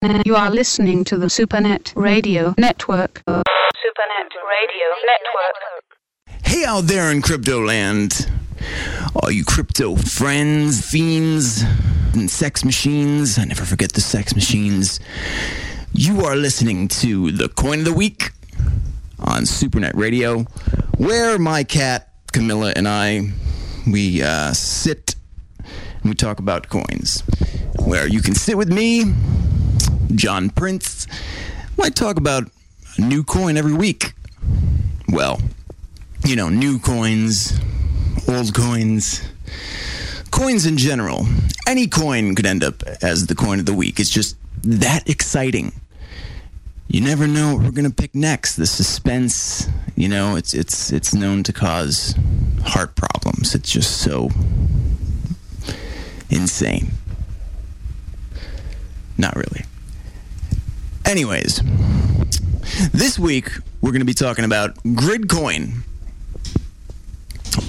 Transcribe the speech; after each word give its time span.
You 0.00 0.36
are 0.36 0.48
listening 0.48 1.02
to 1.04 1.16
the 1.16 1.26
Supernet 1.26 1.92
Radio 1.96 2.54
Network. 2.56 3.20
Supernet 3.26 4.30
Radio 4.46 4.86
Network. 5.04 6.38
Hey 6.44 6.64
out 6.64 6.82
there 6.84 7.10
in 7.10 7.20
crypto 7.20 7.60
land. 7.60 8.30
All 9.16 9.28
you 9.28 9.44
crypto 9.44 9.96
friends, 9.96 10.88
fiends, 10.88 11.64
and 12.14 12.30
sex 12.30 12.64
machines. 12.64 13.38
I 13.38 13.44
never 13.44 13.64
forget 13.64 13.92
the 13.92 14.00
sex 14.00 14.36
machines. 14.36 15.00
You 15.92 16.20
are 16.20 16.36
listening 16.36 16.86
to 17.02 17.32
the 17.32 17.48
Coin 17.48 17.80
of 17.80 17.84
the 17.84 17.92
Week 17.92 18.30
on 19.18 19.42
Supernet 19.42 19.96
Radio, 19.96 20.44
where 20.96 21.40
my 21.40 21.64
cat, 21.64 22.12
Camilla, 22.32 22.72
and 22.76 22.86
I, 22.86 23.32
we 23.84 24.22
uh, 24.22 24.52
sit 24.52 25.16
and 25.64 26.04
we 26.04 26.14
talk 26.14 26.38
about 26.38 26.68
coins. 26.68 27.24
Where 27.84 28.06
you 28.06 28.22
can 28.22 28.34
sit 28.36 28.56
with 28.56 28.72
me, 28.72 29.12
Jon 30.14 30.50
Prince. 30.50 31.06
might 31.76 31.94
talk 31.94 32.16
about 32.16 32.50
a 32.96 33.00
new 33.00 33.22
coin 33.22 33.56
every 33.56 33.74
week. 33.74 34.12
Well, 35.08 35.40
you 36.24 36.36
know, 36.36 36.48
new 36.48 36.78
coins, 36.78 37.58
old 38.28 38.54
coins, 38.54 39.22
coins 40.30 40.66
in 40.66 40.76
general. 40.76 41.26
Any 41.66 41.86
coin 41.86 42.34
could 42.34 42.46
end 42.46 42.64
up 42.64 42.82
as 43.02 43.26
the 43.26 43.34
coin 43.34 43.58
of 43.58 43.66
the 43.66 43.74
week. 43.74 44.00
It's 44.00 44.10
just 44.10 44.36
that 44.62 45.08
exciting. 45.08 45.72
You 46.88 47.02
never 47.02 47.26
know 47.26 47.54
what 47.54 47.64
we're 47.64 47.70
going 47.70 47.88
to 47.88 47.94
pick 47.94 48.14
next. 48.14 48.56
The 48.56 48.66
suspense, 48.66 49.68
you 49.94 50.08
know, 50.08 50.36
it's 50.36 50.54
it's 50.54 50.90
it's 50.90 51.14
known 51.14 51.42
to 51.44 51.52
cause 51.52 52.14
heart 52.64 52.96
problems. 52.96 53.54
It's 53.54 53.70
just 53.70 53.98
so 54.00 54.30
insane. 56.30 56.92
Not 59.18 59.36
really. 59.36 59.67
Anyways, 61.08 61.62
this 62.92 63.18
week 63.18 63.50
we're 63.80 63.92
going 63.92 64.02
to 64.02 64.04
be 64.04 64.12
talking 64.12 64.44
about 64.44 64.74
Gridcoin, 64.84 65.80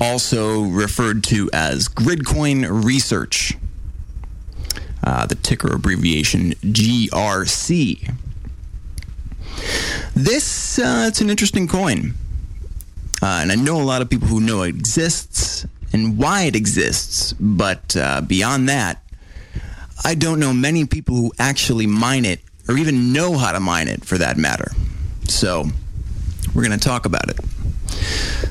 also 0.02 0.64
referred 0.64 1.24
to 1.24 1.50
as 1.54 1.88
Gridcoin 1.88 2.68
Research, 2.84 3.54
uh, 5.06 5.26
the 5.26 5.36
ticker 5.36 5.74
abbreviation 5.74 6.52
GRC. 6.56 8.14
This 10.14 10.78
uh, 10.78 11.06
it's 11.08 11.22
an 11.22 11.30
interesting 11.30 11.70
coin, 11.70 12.16
uh, 13.22 13.40
and 13.42 13.54
I 13.54 13.56
know 13.56 13.80
a 13.80 13.84
lot 13.84 14.02
of 14.02 14.10
people 14.10 14.28
who 14.28 14.42
know 14.42 14.64
it 14.64 14.76
exists 14.76 15.66
and 15.94 16.18
why 16.18 16.42
it 16.42 16.58
exists, 16.58 17.32
but 17.40 17.96
uh, 17.96 18.20
beyond 18.20 18.68
that, 18.68 19.02
I 20.04 20.16
don't 20.16 20.42
know 20.42 20.52
many 20.52 20.86
people 20.86 21.16
who 21.16 21.32
actually 21.40 21.88
mine 21.88 22.26
it 22.26 22.42
or 22.70 22.78
even 22.78 23.12
know 23.12 23.36
how 23.36 23.52
to 23.52 23.60
mine 23.60 23.88
it 23.88 24.06
for 24.06 24.20
that 24.20 24.38
matter. 24.38 24.72
So, 25.28 25.66
we're 26.54 26.64
going 26.64 26.80
to 26.80 26.86
talk 26.86 27.06
about 27.06 27.30
it. 27.30 27.40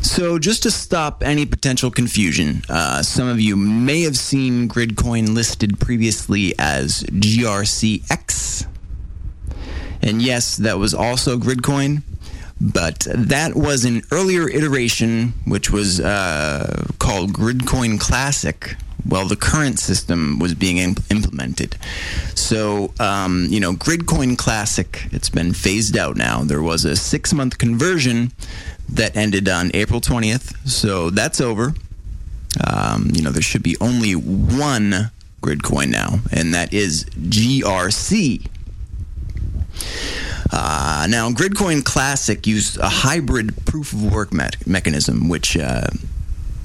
So, 0.04 0.38
just 0.40 0.64
to 0.64 0.72
stop 0.72 1.22
any 1.22 1.46
potential 1.46 1.90
confusion, 1.92 2.62
uh, 2.68 3.02
some 3.02 3.28
of 3.28 3.40
you 3.40 3.56
may 3.56 4.02
have 4.02 4.18
seen 4.18 4.68
Gridcoin 4.68 5.34
listed 5.34 5.78
previously 5.78 6.52
as 6.58 7.04
GRCX. 7.04 8.66
And 10.02 10.20
yes, 10.20 10.56
that 10.56 10.78
was 10.78 10.94
also 10.94 11.38
Gridcoin, 11.38 12.02
but 12.60 13.06
that 13.14 13.54
was 13.54 13.84
an 13.84 14.02
earlier 14.10 14.48
iteration, 14.48 15.34
which 15.44 15.70
was 15.70 16.00
uh, 16.00 16.86
called 16.98 17.32
Gridcoin 17.32 18.00
Classic, 18.00 18.74
while 19.08 19.26
the 19.26 19.36
current 19.36 19.78
system 19.78 20.38
was 20.38 20.54
being 20.54 20.76
imp- 20.76 21.02
implemented. 21.10 21.76
So, 22.34 22.92
um, 23.00 23.46
you 23.48 23.58
know, 23.58 23.72
Gridcoin 23.72 24.36
Classic, 24.36 25.06
it's 25.10 25.30
been 25.30 25.54
phased 25.54 25.96
out 25.96 26.16
now. 26.16 26.44
There 26.44 26.62
was 26.62 26.84
a 26.84 26.94
six 26.94 27.32
month 27.32 27.58
conversion 27.58 28.32
that 28.88 29.16
ended 29.16 29.48
on 29.48 29.70
April 29.74 30.00
20th, 30.00 30.68
so 30.68 31.10
that's 31.10 31.40
over. 31.40 31.74
Um, 32.66 33.10
you 33.12 33.22
know, 33.22 33.30
there 33.30 33.42
should 33.42 33.62
be 33.62 33.76
only 33.80 34.12
one 34.12 35.10
Gridcoin 35.42 35.88
now, 35.88 36.20
and 36.32 36.54
that 36.54 36.72
is 36.72 37.04
GRC. 37.04 38.46
Uh, 40.50 41.06
now, 41.08 41.30
Gridcoin 41.30 41.84
Classic 41.84 42.46
used 42.46 42.78
a 42.78 42.88
hybrid 42.88 43.54
proof 43.66 43.92
of 43.92 44.12
work 44.12 44.32
me- 44.32 44.48
mechanism, 44.66 45.28
which, 45.28 45.56
uh, 45.56 45.88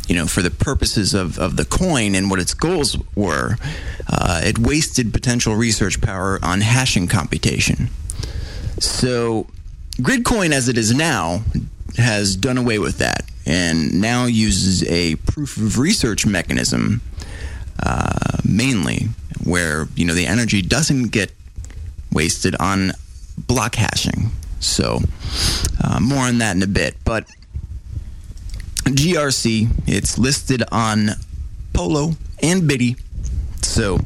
you 0.08 0.16
know, 0.16 0.26
for 0.26 0.42
the 0.42 0.52
purposes 0.52 1.14
of, 1.14 1.40
of 1.40 1.56
the 1.56 1.66
coin 1.66 2.16
and 2.16 2.30
what 2.30 2.40
its 2.40 2.54
goals 2.54 2.98
were, 3.16 3.58
uh, 4.08 4.42
it 4.44 4.60
wasted 4.60 5.14
potential 5.14 5.56
research 5.56 6.02
power 6.02 6.40
on 6.44 6.62
hashing 6.62 7.08
computation. 7.08 7.90
So, 8.80 9.48
Gridcoin, 10.02 10.52
as 10.52 10.68
it 10.68 10.78
is 10.78 10.94
now, 10.94 11.44
has 11.98 12.36
done 12.36 12.58
away 12.58 12.80
with 12.80 12.98
that 12.98 13.24
and 13.46 14.02
now 14.02 14.26
uses 14.26 14.84
a 14.90 15.16
proof 15.16 15.58
of 15.58 15.78
research 15.78 16.26
mechanism 16.26 17.02
uh, 17.82 18.38
mainly, 18.44 19.08
where 19.44 19.88
you 19.96 20.06
know 20.06 20.14
the 20.14 20.26
energy 20.26 20.62
doesn't 20.62 21.10
get 21.10 21.32
wasted 22.12 22.56
on 22.60 22.94
block 23.38 23.76
hashing. 23.76 24.32
So, 24.60 25.00
uh, 25.84 26.00
more 26.00 26.20
on 26.26 26.38
that 26.38 26.56
in 26.56 26.64
a 26.64 26.68
bit. 26.68 26.96
But 27.04 27.28
GRC, 28.86 29.70
it's 29.88 30.18
listed 30.18 30.64
on 30.72 31.12
Polo 31.74 32.14
and 32.42 32.68
Biddy. 32.68 32.96
So, 33.62 34.00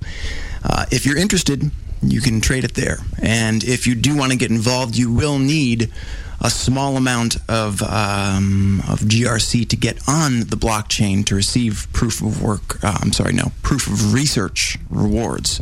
uh, 0.63 0.85
if 0.91 1.05
you're 1.05 1.17
interested, 1.17 1.71
you 2.01 2.21
can 2.21 2.41
trade 2.41 2.63
it 2.63 2.75
there. 2.75 2.99
And 3.21 3.63
if 3.63 3.87
you 3.87 3.95
do 3.95 4.15
want 4.15 4.31
to 4.31 4.37
get 4.37 4.51
involved, 4.51 4.95
you 4.95 5.11
will 5.11 5.39
need 5.39 5.91
a 6.39 6.49
small 6.49 6.97
amount 6.97 7.37
of 7.49 7.81
um, 7.81 8.81
of 8.87 8.99
GRC 8.99 9.67
to 9.69 9.75
get 9.75 10.07
on 10.07 10.41
the 10.41 10.55
blockchain 10.55 11.25
to 11.25 11.35
receive 11.35 11.87
proof 11.93 12.21
of 12.21 12.41
work. 12.41 12.83
Uh, 12.83 12.97
I'm 13.01 13.11
sorry, 13.11 13.33
no, 13.33 13.51
proof 13.63 13.87
of 13.87 14.13
research 14.13 14.77
rewards. 14.89 15.59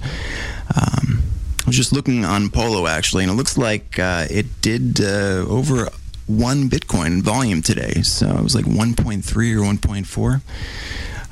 Um, 0.76 1.22
I 1.66 1.68
was 1.68 1.78
just 1.78 1.94
looking 1.94 2.26
on 2.26 2.50
Polo 2.50 2.88
actually, 2.88 3.24
and 3.24 3.32
it 3.32 3.36
looks 3.36 3.58
like 3.58 3.98
uh, 3.98 4.28
it 4.30 4.62
did 4.62 5.00
uh, 5.02 5.46
over 5.48 5.90
one 6.28 6.70
Bitcoin 6.70 7.22
volume 7.22 7.62
today. 7.62 8.02
So 8.02 8.28
it 8.38 8.44
was 8.44 8.56
like 8.56 8.66
1.3 8.66 9.24
or 9.26 9.62
1.4. 9.62 10.42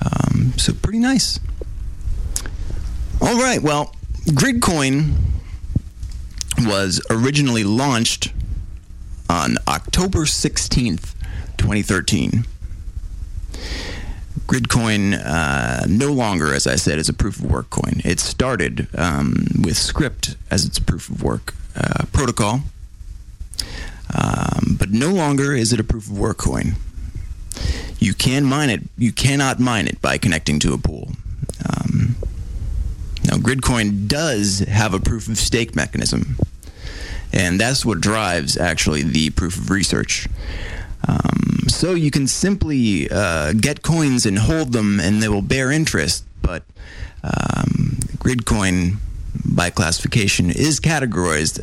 Um, 0.06 0.54
so 0.58 0.74
pretty 0.74 1.00
nice. 1.00 1.40
All 3.22 3.38
right, 3.38 3.62
well, 3.62 3.96
Gridcoin 4.28 5.14
was 6.60 7.02
originally 7.10 7.64
launched 7.64 8.34
on 9.30 9.58
October 9.68 10.20
16th, 10.20 11.14
2013. 11.58 12.46
Gridcoin 14.46 15.14
uh, 15.26 15.86
no 15.88 16.12
longer, 16.12 16.54
as 16.54 16.68
I 16.68 16.76
said, 16.76 17.00
is 17.00 17.08
a 17.08 17.14
proof 17.14 17.40
of 17.40 17.50
work 17.50 17.70
coin. 17.70 18.02
It 18.04 18.20
started 18.20 18.88
um, 18.96 19.46
with 19.64 19.76
Scrypt 19.76 20.36
as 20.52 20.66
its 20.66 20.80
proof 20.80 21.10
of 21.10 21.24
work 21.24 21.56
uh, 21.76 22.06
protocol, 22.12 22.62
um, 24.14 24.76
but 24.78 24.92
no 24.92 25.12
longer 25.12 25.54
is 25.54 25.74
it 25.74 25.80
a 25.80 25.84
proof 25.84 26.08
of 26.08 26.18
work 26.18 26.38
coin. 26.38 26.76
You 28.00 28.14
can 28.14 28.44
mine 28.44 28.70
it. 28.70 28.82
You 28.98 29.12
cannot 29.12 29.60
mine 29.60 29.88
it 29.88 30.02
by 30.02 30.18
connecting 30.18 30.60
to 30.60 30.74
a 30.74 30.78
pool. 30.78 31.12
Um, 31.66 32.16
now, 33.26 33.38
Gridcoin 33.38 34.08
does 34.08 34.60
have 34.60 34.94
a 34.94 35.00
proof 35.00 35.30
of 35.30 35.38
stake 35.38 35.76
mechanism, 35.76 36.36
and 37.32 37.60
that's 37.60 37.86
what 37.86 38.02
drives 38.02 38.58
actually 38.58 39.04
the 39.04 39.30
proof 39.30 39.58
of 39.58 39.70
research. 39.70 40.28
Um, 41.08 41.68
so 41.68 41.94
you 41.94 42.12
can 42.12 42.28
simply 42.28 43.10
uh, 43.10 43.54
get 43.54 43.82
coins 43.82 44.26
and 44.26 44.38
hold 44.38 44.74
them, 44.74 45.00
and 45.00 45.24
they 45.24 45.30
will 45.30 45.42
bear 45.42 45.72
interest. 45.72 46.26
But 46.42 46.64
um, 47.24 48.00
Gridcoin, 48.18 48.98
by 49.46 49.70
classification, 49.70 50.50
is 50.50 50.80
categorized 50.80 51.62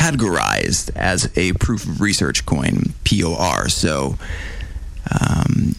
categorized 0.00 0.90
as 0.96 1.30
a 1.36 1.52
proof 1.54 1.84
of 1.84 2.00
research 2.00 2.46
coin 2.46 2.94
(POR). 3.04 3.68
So 3.68 4.16
um, 5.20 5.74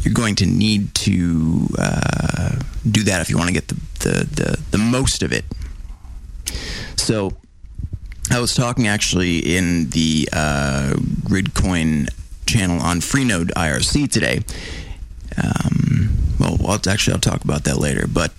you're 0.00 0.14
going 0.14 0.36
to 0.36 0.46
need 0.46 0.94
to 0.94 1.66
uh, 1.78 2.60
do 2.88 3.02
that 3.04 3.20
if 3.20 3.28
you 3.28 3.36
want 3.36 3.48
to 3.48 3.54
get 3.54 3.68
the, 3.68 3.74
the, 4.00 4.24
the, 4.24 4.62
the 4.70 4.78
most 4.78 5.22
of 5.24 5.32
it. 5.32 5.44
So 6.96 7.32
I 8.30 8.38
was 8.38 8.54
talking 8.54 8.86
actually 8.86 9.38
in 9.38 9.90
the 9.90 10.28
uh, 10.32 10.94
Gridcoin 11.24 12.08
channel 12.46 12.80
on 12.80 13.00
Freenode 13.00 13.50
IRC 13.56 14.10
today. 14.10 14.42
Um, 15.42 16.10
well, 16.38 16.56
I'll, 16.66 16.88
actually, 16.88 17.14
I'll 17.14 17.20
talk 17.20 17.42
about 17.42 17.64
that 17.64 17.78
later. 17.78 18.06
But 18.06 18.32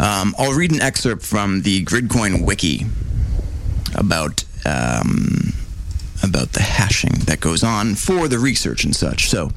um, 0.00 0.34
I'll 0.38 0.54
read 0.54 0.72
an 0.72 0.82
excerpt 0.82 1.22
from 1.22 1.62
the 1.62 1.84
Gridcoin 1.84 2.44
wiki 2.44 2.86
about 3.94 4.44
um, 4.64 5.52
about 6.22 6.52
the 6.52 6.62
hashing 6.62 7.12
that 7.26 7.40
goes 7.40 7.62
on 7.62 7.94
for 7.94 8.28
the 8.28 8.38
research 8.38 8.84
and 8.84 8.94
such. 8.94 9.28
So, 9.28 9.50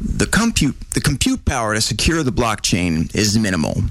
the 0.00 0.26
compute 0.26 0.78
the 0.90 1.00
compute 1.00 1.44
power 1.44 1.74
to 1.74 1.80
secure 1.80 2.22
the 2.22 2.32
blockchain 2.32 3.14
is 3.14 3.38
minimal. 3.38 3.82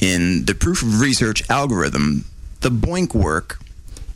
In 0.00 0.46
the 0.46 0.54
proof 0.54 0.82
of 0.82 1.00
research 1.00 1.48
algorithm, 1.48 2.24
the 2.60 2.70
BOINC 2.70 3.14
work 3.14 3.60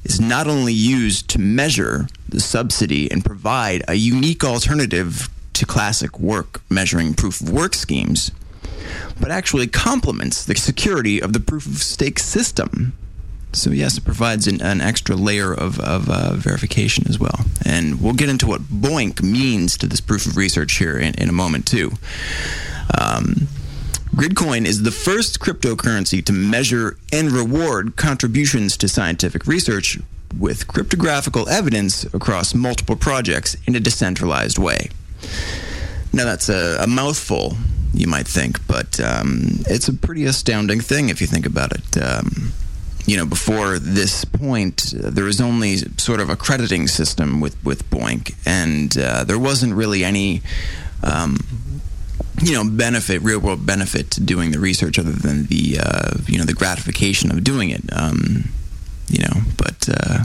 is 0.02 0.20
not 0.20 0.46
only 0.46 0.72
used 0.72 1.28
to 1.30 1.38
measure 1.38 2.08
the 2.28 2.40
subsidy 2.40 3.10
and 3.10 3.24
provide 3.24 3.84
a 3.88 3.94
unique 3.94 4.44
alternative 4.44 5.28
to 5.52 5.66
classic 5.66 6.18
work 6.18 6.60
measuring 6.68 7.14
proof 7.14 7.40
of 7.40 7.50
work 7.50 7.74
schemes, 7.74 8.30
but 9.20 9.30
actually 9.30 9.66
complements 9.66 10.44
the 10.44 10.54
security 10.54 11.20
of 11.20 11.32
the 11.32 11.40
proof 11.40 11.66
of 11.66 11.82
stake 11.82 12.18
system. 12.18 12.92
So, 13.56 13.70
yes, 13.70 13.96
it 13.96 14.04
provides 14.04 14.46
an, 14.46 14.60
an 14.60 14.80
extra 14.80 15.16
layer 15.16 15.52
of, 15.52 15.80
of 15.80 16.10
uh, 16.10 16.34
verification 16.34 17.06
as 17.08 17.18
well. 17.18 17.40
And 17.64 18.00
we'll 18.00 18.12
get 18.12 18.28
into 18.28 18.46
what 18.46 18.60
BOINC 18.62 19.22
means 19.22 19.76
to 19.78 19.86
this 19.86 20.00
proof 20.00 20.26
of 20.26 20.36
research 20.36 20.74
here 20.74 20.98
in, 20.98 21.14
in 21.14 21.28
a 21.28 21.32
moment, 21.32 21.66
too. 21.66 21.92
Um, 23.00 23.48
Gridcoin 24.14 24.64
is 24.64 24.82
the 24.82 24.90
first 24.90 25.40
cryptocurrency 25.40 26.24
to 26.24 26.32
measure 26.32 26.96
and 27.12 27.32
reward 27.32 27.96
contributions 27.96 28.76
to 28.78 28.88
scientific 28.88 29.46
research 29.46 29.98
with 30.38 30.66
cryptographical 30.66 31.48
evidence 31.48 32.04
across 32.14 32.54
multiple 32.54 32.96
projects 32.96 33.56
in 33.66 33.74
a 33.74 33.80
decentralized 33.80 34.58
way. 34.58 34.90
Now, 36.12 36.24
that's 36.24 36.48
a, 36.48 36.78
a 36.80 36.86
mouthful, 36.86 37.56
you 37.92 38.06
might 38.06 38.26
think, 38.26 38.66
but 38.66 39.00
um, 39.00 39.60
it's 39.66 39.88
a 39.88 39.92
pretty 39.92 40.24
astounding 40.24 40.80
thing 40.80 41.08
if 41.08 41.20
you 41.20 41.26
think 41.26 41.46
about 41.46 41.72
it. 41.72 42.02
Um, 42.02 42.52
you 43.06 43.16
know, 43.16 43.24
before 43.24 43.78
this 43.78 44.24
point, 44.24 44.92
there 44.96 45.24
was 45.24 45.40
only 45.40 45.76
sort 45.96 46.20
of 46.20 46.28
a 46.28 46.36
crediting 46.36 46.88
system 46.88 47.40
with, 47.40 47.62
with 47.64 47.88
BOINC, 47.88 48.34
and 48.44 48.96
uh, 48.98 49.22
there 49.24 49.38
wasn't 49.38 49.74
really 49.74 50.04
any 50.04 50.42
um, 51.04 51.38
you 52.42 52.52
know 52.52 52.68
benefit 52.68 53.22
real 53.22 53.38
world 53.38 53.64
benefit 53.64 54.10
to 54.10 54.20
doing 54.20 54.50
the 54.50 54.58
research 54.58 54.98
other 54.98 55.12
than 55.12 55.46
the 55.46 55.78
uh, 55.80 56.18
you 56.26 56.38
know 56.38 56.44
the 56.44 56.52
gratification 56.52 57.30
of 57.30 57.42
doing 57.42 57.70
it 57.70 57.80
um, 57.92 58.50
you 59.08 59.22
know 59.22 59.40
but 59.56 59.88
uh, 59.88 60.24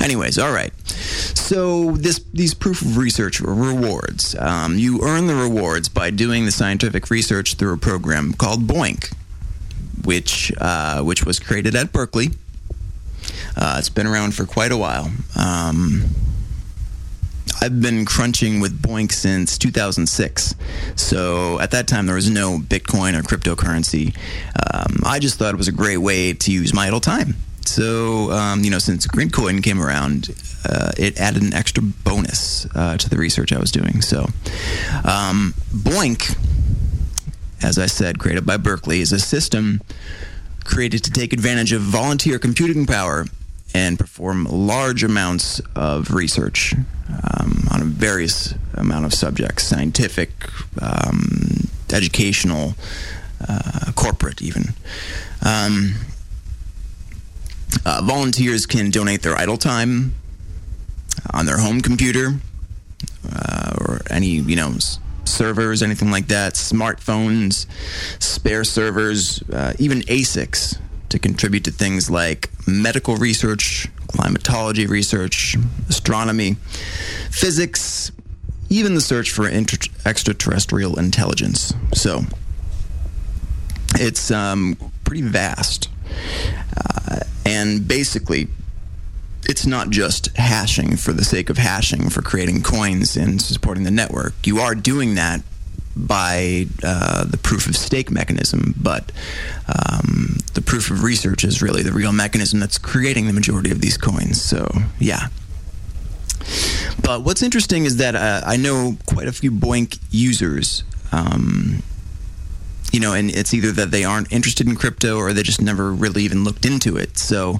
anyways 0.00 0.38
all 0.38 0.52
right. 0.52 0.72
So 0.88 1.92
this 1.92 2.24
these 2.32 2.54
proof 2.54 2.82
of 2.82 2.96
research 2.96 3.40
rewards. 3.40 4.36
Um, 4.36 4.78
you 4.78 5.00
earn 5.02 5.26
the 5.26 5.34
rewards 5.34 5.88
by 5.88 6.10
doing 6.10 6.44
the 6.44 6.52
scientific 6.52 7.10
research 7.10 7.54
through 7.54 7.74
a 7.74 7.78
program 7.78 8.32
called 8.32 8.66
BOINC 8.66 9.12
which 10.04 10.52
uh, 10.58 11.02
which 11.02 11.24
was 11.24 11.38
created 11.38 11.74
at 11.74 11.92
Berkeley 11.92 12.30
uh, 13.56 13.76
it's 13.78 13.88
been 13.88 14.06
around 14.06 14.34
for 14.34 14.44
quite 14.44 14.72
a 14.72 14.76
while 14.76 15.10
um, 15.36 16.04
I've 17.60 17.80
been 17.80 18.04
crunching 18.04 18.60
with 18.60 18.82
BOINC 18.82 19.12
since 19.12 19.56
2006. 19.56 20.54
So 20.96 21.60
at 21.60 21.70
that 21.70 21.86
time, 21.86 22.06
there 22.06 22.16
was 22.16 22.28
no 22.28 22.58
Bitcoin 22.58 23.16
or 23.16 23.22
cryptocurrency. 23.22 24.16
Um, 24.74 24.98
I 25.04 25.20
just 25.20 25.38
thought 25.38 25.54
it 25.54 25.58
was 25.58 25.68
a 25.68 25.72
great 25.72 25.98
way 25.98 26.32
to 26.32 26.52
use 26.52 26.74
my 26.74 26.88
idle 26.88 26.98
time. 26.98 27.36
So, 27.64 28.32
um, 28.32 28.64
you 28.64 28.70
know, 28.70 28.80
since 28.80 29.06
Gridcoin 29.06 29.62
came 29.62 29.80
around, 29.80 30.30
uh, 30.68 30.90
it 30.98 31.20
added 31.20 31.42
an 31.42 31.54
extra 31.54 31.82
bonus 31.82 32.66
uh, 32.74 32.96
to 32.96 33.08
the 33.08 33.16
research 33.16 33.52
I 33.52 33.58
was 33.58 33.70
doing. 33.70 34.02
So, 34.02 34.26
um, 35.04 35.54
BOINC, 35.72 36.36
as 37.62 37.78
I 37.78 37.86
said, 37.86 38.18
created 38.18 38.44
by 38.44 38.56
Berkeley, 38.56 39.00
is 39.00 39.12
a 39.12 39.18
system 39.18 39.80
created 40.64 41.02
to 41.04 41.10
take 41.10 41.32
advantage 41.32 41.72
of 41.72 41.82
volunteer 41.82 42.38
computing 42.38 42.86
power 42.86 43.26
and 43.74 43.98
perform 43.98 44.44
large 44.44 45.02
amounts 45.02 45.60
of 45.74 46.12
research 46.12 46.74
um, 47.08 47.66
on 47.70 47.80
a 47.80 47.84
various 47.84 48.54
amount 48.74 49.06
of 49.06 49.14
subjects 49.14 49.64
scientific 49.64 50.30
um, 50.80 51.68
educational 51.92 52.74
uh, 53.48 53.92
corporate 53.94 54.42
even. 54.42 54.74
Um, 55.44 55.94
uh, 57.84 58.02
volunteers 58.04 58.66
can 58.66 58.90
donate 58.90 59.22
their 59.22 59.36
idle 59.36 59.56
time 59.56 60.14
on 61.32 61.46
their 61.46 61.58
home 61.58 61.80
computer 61.80 62.34
uh, 63.34 63.74
or 63.80 64.00
any 64.10 64.26
you 64.26 64.56
know 64.56 64.74
servers 65.24 65.82
anything 65.82 66.10
like 66.10 66.26
that 66.28 66.54
smartphones 66.54 67.66
spare 68.20 68.64
servers 68.64 69.42
uh, 69.50 69.72
even 69.78 70.00
asics 70.02 70.78
to 71.12 71.18
contribute 71.18 71.62
to 71.64 71.70
things 71.70 72.10
like 72.10 72.48
medical 72.66 73.16
research, 73.16 73.86
climatology 74.08 74.86
research, 74.86 75.56
astronomy, 75.88 76.56
physics, 77.30 78.10
even 78.70 78.94
the 78.94 79.00
search 79.00 79.30
for 79.30 79.46
inter- 79.46 79.90
extraterrestrial 80.06 80.98
intelligence. 80.98 81.74
So 81.92 82.22
it's 83.96 84.30
um, 84.30 84.76
pretty 85.04 85.22
vast. 85.22 85.90
Uh, 86.76 87.20
and 87.44 87.86
basically, 87.86 88.48
it's 89.48 89.66
not 89.66 89.90
just 89.90 90.36
hashing 90.36 90.96
for 90.96 91.12
the 91.12 91.24
sake 91.24 91.50
of 91.50 91.58
hashing, 91.58 92.08
for 92.08 92.22
creating 92.22 92.62
coins 92.62 93.16
and 93.16 93.40
supporting 93.40 93.84
the 93.84 93.90
network. 93.90 94.34
You 94.44 94.60
are 94.60 94.74
doing 94.74 95.14
that 95.16 95.42
by 95.94 96.66
uh, 96.82 97.24
the 97.24 97.36
proof 97.36 97.66
of 97.66 97.76
stake 97.76 98.10
mechanism, 98.10 98.74
but 98.80 99.12
um, 99.68 100.38
the 100.54 100.62
proof 100.62 100.90
of 100.90 101.02
research 101.02 101.44
is 101.44 101.60
really 101.60 101.82
the 101.82 101.92
real 101.92 102.12
mechanism 102.12 102.60
that's 102.60 102.78
creating 102.78 103.26
the 103.26 103.32
majority 103.32 103.70
of 103.70 103.80
these 103.80 103.98
coins. 103.98 104.40
So, 104.40 104.70
yeah. 104.98 105.28
But 107.02 107.22
what's 107.22 107.42
interesting 107.42 107.84
is 107.84 107.98
that 107.98 108.14
uh, 108.14 108.42
I 108.46 108.56
know 108.56 108.96
quite 109.06 109.28
a 109.28 109.32
few 109.32 109.50
BOINC 109.50 109.98
users. 110.10 110.84
Um, 111.10 111.82
you 112.92 113.00
know, 113.00 113.14
and 113.14 113.30
it's 113.30 113.54
either 113.54 113.72
that 113.72 113.90
they 113.90 114.04
aren't 114.04 114.30
interested 114.32 114.66
in 114.66 114.76
crypto 114.76 115.16
or 115.16 115.32
they 115.32 115.42
just 115.42 115.62
never 115.62 115.92
really 115.92 116.22
even 116.24 116.44
looked 116.44 116.66
into 116.66 116.96
it. 116.96 117.16
So, 117.16 117.58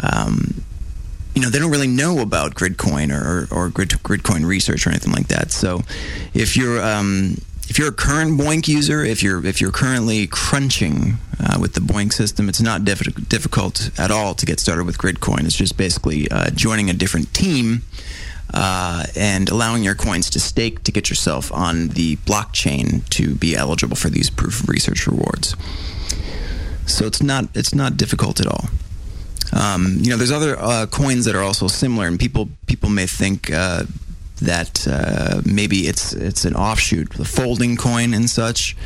um, 0.00 0.62
you 1.34 1.42
know, 1.42 1.48
they 1.48 1.58
don't 1.58 1.70
really 1.70 1.86
know 1.86 2.20
about 2.20 2.54
Gridcoin 2.54 3.12
or, 3.12 3.46
or, 3.54 3.66
or 3.66 3.68
Grid, 3.68 3.90
Gridcoin 3.90 4.44
research 4.44 4.86
or 4.86 4.90
anything 4.90 5.12
like 5.12 5.28
that. 5.28 5.52
So, 5.52 5.82
if 6.34 6.56
you're 6.56 6.82
um, 6.82 7.36
if 7.68 7.78
you're 7.78 7.88
a 7.88 7.92
current 7.92 8.38
BOINC 8.38 8.66
user, 8.66 9.04
if 9.04 9.22
you're 9.22 9.44
if 9.46 9.60
you're 9.60 9.70
currently 9.70 10.26
crunching 10.26 11.18
uh, 11.38 11.58
with 11.60 11.74
the 11.74 11.80
BOINC 11.80 12.12
system, 12.12 12.48
it's 12.48 12.60
not 12.60 12.84
diff- 12.84 13.28
difficult 13.28 13.90
at 13.98 14.10
all 14.10 14.34
to 14.34 14.44
get 14.44 14.58
started 14.58 14.86
with 14.86 14.98
Gridcoin. 14.98 15.44
It's 15.44 15.56
just 15.56 15.76
basically 15.76 16.28
uh, 16.30 16.50
joining 16.50 16.90
a 16.90 16.92
different 16.92 17.32
team 17.32 17.82
uh, 18.52 19.06
and 19.14 19.48
allowing 19.48 19.84
your 19.84 19.94
coins 19.94 20.30
to 20.30 20.40
stake 20.40 20.82
to 20.82 20.92
get 20.92 21.08
yourself 21.08 21.52
on 21.52 21.88
the 21.88 22.16
blockchain 22.16 23.08
to 23.10 23.34
be 23.36 23.54
eligible 23.54 23.96
for 23.96 24.08
these 24.08 24.30
proof 24.30 24.62
of 24.62 24.68
research 24.68 25.06
rewards. 25.06 25.54
So 26.86 27.06
it's 27.06 27.22
not 27.22 27.44
it's 27.54 27.74
not 27.74 27.96
difficult 27.96 28.40
at 28.40 28.48
all. 28.48 28.64
Um, 29.52 29.98
you 30.00 30.10
know, 30.10 30.16
there's 30.16 30.30
other 30.30 30.56
uh, 30.58 30.86
coins 30.86 31.24
that 31.24 31.34
are 31.34 31.42
also 31.42 31.66
similar, 31.68 32.06
and 32.06 32.18
people 32.18 32.48
people 32.66 32.88
may 32.88 33.06
think 33.06 33.50
uh, 33.52 33.84
that 34.42 34.86
uh, 34.88 35.42
maybe 35.44 35.88
it's 35.88 36.12
it's 36.12 36.44
an 36.44 36.54
offshoot, 36.54 37.10
the 37.10 37.24
folding 37.24 37.76
coin 37.76 38.14
and 38.14 38.28
such. 38.28 38.76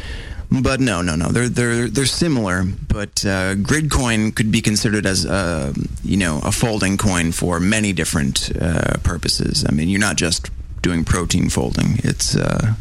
But 0.51 0.81
no, 0.81 1.03
no, 1.03 1.17
no. 1.17 1.29
They're 1.29 1.49
they're 1.49 1.89
they're 1.89 2.07
similar, 2.07 2.65
but 2.65 3.25
uh, 3.25 3.55
Gridcoin 3.57 4.35
could 4.35 4.53
be 4.53 4.61
considered 4.61 5.07
as 5.07 5.25
a 5.25 5.33
uh, 5.33 5.73
you 6.03 6.17
know 6.17 6.41
a 6.45 6.53
folding 6.53 6.97
coin 6.97 7.33
for 7.33 7.59
many 7.61 7.93
different 7.93 8.53
uh, 8.61 8.99
purposes. 9.03 9.65
I 9.69 9.73
mean, 9.73 9.89
you're 9.89 10.01
not 10.01 10.17
just 10.17 10.51
doing 10.83 11.05
protein 11.05 11.49
folding. 11.49 11.99
It's 12.05 12.37
uh, 12.37 12.75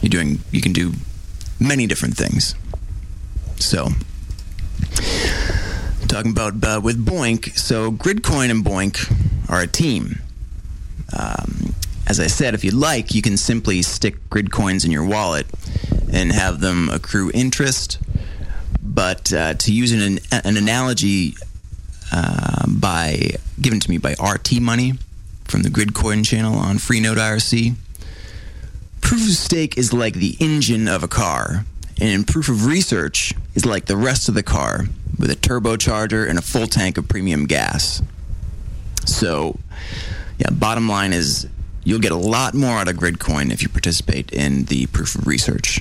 you're 0.00 0.10
doing 0.10 0.40
you 0.50 0.60
can 0.60 0.72
do 0.72 0.92
many 1.60 1.86
different 1.86 2.16
things. 2.16 2.54
So 3.56 3.88
talking 6.12 6.30
about 6.30 6.62
uh, 6.62 6.78
with 6.78 7.04
BOINC. 7.04 7.56
so 7.56 7.90
Gridcoin 7.90 8.50
and 8.50 8.62
BOINC 8.62 9.50
are 9.50 9.62
a 9.62 9.66
team. 9.66 10.20
Um, 11.18 11.74
as 12.06 12.20
I 12.20 12.26
said, 12.26 12.52
if 12.52 12.64
you'd 12.64 12.74
like, 12.74 13.14
you 13.14 13.22
can 13.22 13.38
simply 13.38 13.80
stick 13.80 14.28
grid 14.28 14.52
coins 14.52 14.84
in 14.84 14.90
your 14.90 15.04
wallet 15.04 15.46
and 16.12 16.30
have 16.30 16.60
them 16.60 16.90
accrue 16.90 17.30
interest. 17.32 17.98
But 18.82 19.32
uh, 19.32 19.54
to 19.54 19.72
use 19.72 19.92
an, 19.92 20.18
an 20.44 20.58
analogy 20.58 21.34
uh, 22.12 22.66
by 22.68 23.36
given 23.58 23.80
to 23.80 23.90
me 23.90 23.96
by 23.96 24.14
RT 24.22 24.60
Money 24.60 24.94
from 25.44 25.62
the 25.62 25.70
Gridcoin 25.70 26.26
channel 26.26 26.58
on 26.58 26.76
Freenode 26.76 27.16
IRC, 27.16 27.74
proof 29.00 29.22
of 29.22 29.34
stake 29.34 29.78
is 29.78 29.94
like 29.94 30.14
the 30.14 30.36
engine 30.40 30.88
of 30.88 31.02
a 31.02 31.08
car, 31.08 31.64
and 31.98 32.26
proof 32.26 32.50
of 32.50 32.66
research 32.66 33.32
is 33.54 33.64
like 33.64 33.86
the 33.86 33.96
rest 33.96 34.28
of 34.28 34.34
the 34.34 34.42
car 34.42 34.88
with 35.22 35.30
a 35.30 35.36
turbocharger 35.36 36.28
and 36.28 36.36
a 36.36 36.42
full 36.42 36.66
tank 36.66 36.98
of 36.98 37.08
premium 37.08 37.46
gas. 37.46 38.02
So, 39.06 39.56
yeah, 40.36 40.50
bottom 40.50 40.88
line 40.88 41.12
is 41.12 41.48
you'll 41.84 42.00
get 42.00 42.10
a 42.10 42.16
lot 42.16 42.54
more 42.54 42.78
out 42.78 42.88
of 42.88 42.96
Gridcoin 42.96 43.52
if 43.52 43.62
you 43.62 43.68
participate 43.68 44.32
in 44.32 44.64
the 44.64 44.86
proof 44.86 45.14
of 45.14 45.28
research. 45.28 45.80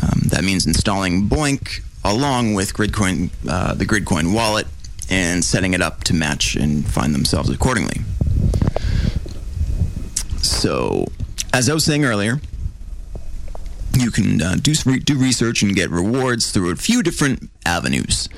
Um, 0.00 0.20
that 0.26 0.44
means 0.44 0.68
installing 0.68 1.28
BOINC 1.28 1.80
along 2.04 2.54
with 2.54 2.72
Gridcoin, 2.72 3.30
uh, 3.48 3.74
the 3.74 3.84
Gridcoin 3.84 4.32
wallet, 4.32 4.68
and 5.10 5.44
setting 5.44 5.74
it 5.74 5.82
up 5.82 6.04
to 6.04 6.14
match 6.14 6.54
and 6.54 6.86
find 6.86 7.12
themselves 7.12 7.50
accordingly. 7.50 8.02
So, 10.42 11.06
as 11.52 11.68
I 11.68 11.74
was 11.74 11.84
saying 11.84 12.04
earlier, 12.04 12.40
you 13.96 14.10
can 14.10 14.40
uh, 14.40 14.56
do 14.60 14.74
do 14.74 15.18
research 15.18 15.62
and 15.62 15.74
get 15.74 15.90
rewards 15.90 16.50
through 16.50 16.70
a 16.70 16.76
few 16.76 17.02
different 17.02 17.50
avenues. 17.66 18.28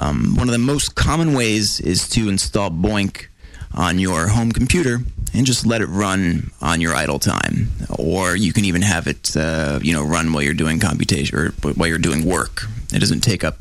Um, 0.00 0.34
one 0.36 0.48
of 0.48 0.52
the 0.52 0.58
most 0.58 0.94
common 0.94 1.34
ways 1.34 1.80
is 1.80 2.08
to 2.10 2.28
install 2.28 2.70
BOINC 2.70 3.26
on 3.74 3.98
your 3.98 4.28
home 4.28 4.52
computer 4.52 5.00
and 5.34 5.44
just 5.44 5.66
let 5.66 5.80
it 5.80 5.86
run 5.86 6.50
on 6.62 6.80
your 6.80 6.94
idle 6.94 7.18
time. 7.18 7.68
Or 7.98 8.36
you 8.36 8.52
can 8.52 8.64
even 8.64 8.82
have 8.82 9.06
it, 9.06 9.36
uh, 9.36 9.80
you 9.82 9.92
know, 9.92 10.04
run 10.04 10.32
while 10.32 10.42
you're 10.42 10.54
doing 10.54 10.78
computation 10.78 11.38
or 11.38 11.48
while 11.74 11.88
you're 11.88 11.98
doing 11.98 12.24
work. 12.24 12.64
It 12.92 13.00
doesn't 13.00 13.22
take 13.22 13.42
up 13.42 13.56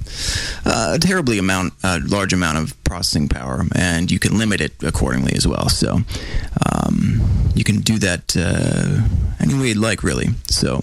uh, 0.65 0.93
a 0.95 0.99
terribly 0.99 1.39
amount, 1.39 1.73
a 1.83 1.99
large 1.99 2.33
amount 2.33 2.59
of 2.59 2.83
processing 2.83 3.27
power, 3.27 3.63
and 3.75 4.11
you 4.11 4.19
can 4.19 4.37
limit 4.37 4.61
it 4.61 4.73
accordingly 4.83 5.33
as 5.35 5.47
well. 5.47 5.69
So 5.69 6.01
um, 6.71 7.21
you 7.55 7.63
can 7.63 7.81
do 7.81 7.97
that 7.97 8.37
uh, 8.37 9.01
any 9.39 9.55
way 9.55 9.69
you'd 9.69 9.77
like, 9.77 10.03
really. 10.03 10.29
So, 10.49 10.81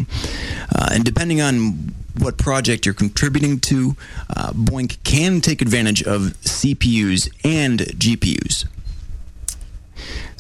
uh, 0.74 0.88
and 0.92 1.04
depending 1.04 1.40
on 1.40 1.94
what 2.18 2.38
project 2.38 2.86
you're 2.86 2.94
contributing 2.94 3.60
to, 3.60 3.96
uh, 4.36 4.52
BOINC 4.52 5.02
can 5.04 5.40
take 5.40 5.62
advantage 5.62 6.02
of 6.02 6.34
CPUs 6.42 7.30
and 7.44 7.80
GPUs. 7.80 8.66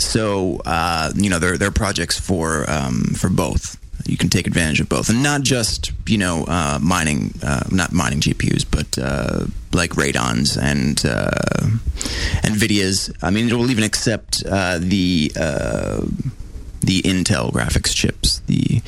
So 0.00 0.60
uh, 0.64 1.12
you 1.14 1.30
know 1.30 1.38
there 1.38 1.58
there 1.58 1.68
are 1.68 1.72
projects 1.72 2.18
for 2.18 2.68
um, 2.68 3.14
for 3.16 3.28
both. 3.28 3.76
You 4.06 4.16
can 4.16 4.30
take 4.30 4.46
advantage 4.46 4.80
of 4.80 4.88
both, 4.88 5.10
and 5.10 5.22
not 5.22 5.42
just 5.42 5.92
you 6.06 6.18
know 6.18 6.44
uh, 6.48 6.78
mining, 6.80 7.34
uh, 7.42 7.64
not 7.70 7.92
mining 7.92 8.20
GPUs, 8.20 8.64
but 8.68 8.98
uh, 8.98 9.46
like 9.72 9.90
Radeons 9.90 10.56
and 10.60 11.04
uh, 11.04 11.30
Nvidias. 12.42 13.14
I 13.22 13.30
mean, 13.30 13.48
it 13.48 13.54
will 13.54 13.70
even 13.70 13.84
accept 13.84 14.42
uh, 14.46 14.78
the 14.78 15.30
the 16.80 17.02
Intel 17.02 17.52
graphics 17.52 17.94
chips, 17.94 18.40
the 18.46 18.80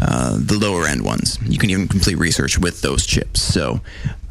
uh, 0.00 0.36
the 0.40 0.58
lower 0.58 0.86
end 0.86 1.04
ones. 1.04 1.38
You 1.46 1.58
can 1.58 1.70
even 1.70 1.88
complete 1.88 2.16
research 2.16 2.58
with 2.58 2.80
those 2.80 3.06
chips. 3.06 3.42
So 3.42 3.80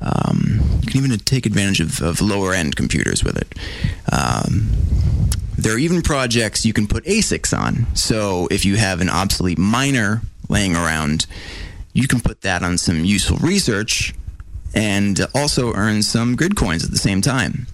um, 0.02 0.62
you 0.82 0.92
can 0.92 1.04
even 1.04 1.18
take 1.20 1.46
advantage 1.46 1.80
of, 1.80 2.02
of, 2.02 2.22
lower 2.22 2.54
end 2.54 2.76
computers 2.76 3.24
with 3.24 3.38
it. 3.38 3.56
Um, 4.12 4.72
there 5.64 5.76
are 5.76 5.80
even 5.80 6.02
projects 6.02 6.66
you 6.66 6.74
can 6.74 6.88
put 6.88 7.04
ASICs 7.06 7.58
on. 7.58 7.88
So 7.96 8.48
if 8.52 8.66
you 8.66 8.76
have 8.76 9.02
an 9.02 9.10
obsolete 9.10 9.58
miner 9.58 10.22
laying 10.50 10.76
around, 10.76 11.26
you 11.94 12.08
can 12.08 12.20
put 12.20 12.42
that 12.42 12.64
on 12.64 12.78
some 12.78 13.06
useful 13.06 13.38
research 13.38 14.14
and 14.76 15.20
also 15.34 15.74
earn 15.74 16.04
some 16.04 16.36
grid 16.36 16.56
coins 16.56 16.84
at 16.84 16.92
the 16.92 16.98
same 16.98 17.22
time. 17.22 17.68